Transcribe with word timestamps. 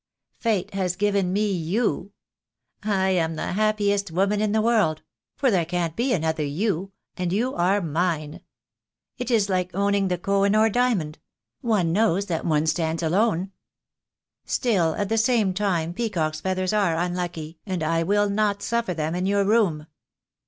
Fate 0.39 0.73
has 0.73 0.95
given 0.95 1.31
me 1.31 1.51
you. 1.51 2.11
I 2.81 3.09
am 3.09 3.35
the 3.35 3.51
happiest 3.53 4.09
woman 4.09 4.41
in 4.41 4.51
the 4.51 4.59
world— 4.59 5.03
for 5.37 5.51
there 5.51 5.63
can't 5.63 5.95
be 5.95 6.11
another 6.11 6.43
you, 6.43 6.91
and 7.17 7.31
you 7.31 7.53
are 7.53 7.81
mine. 7.83 8.41
It 9.19 9.29
is 9.29 9.47
like 9.47 9.75
owning 9.75 10.07
the 10.07 10.17
Kohinoor 10.17 10.71
diamond; 10.71 11.19
one 11.61 11.93
knows 11.93 12.25
that 12.25 12.45
one 12.47 12.65
stands 12.65 13.03
alone. 13.03 13.51
THE 14.43 14.57
DAY 14.59 14.71
WILL 14.79 14.83
COME. 14.83 14.93
47 14.95 14.95
Still, 14.95 14.95
all 14.97 15.43
the 15.45 15.55
same, 15.55 15.93
peacock's 15.93 16.41
feather's 16.41 16.73
are 16.73 16.95
unlucky, 16.97 17.59
and 17.67 17.83
I 17.83 18.01
will 18.01 18.27
not 18.27 18.63
suffer 18.63 18.95
them 18.95 19.13
in 19.13 19.27
your 19.27 19.45
room." 19.45 19.85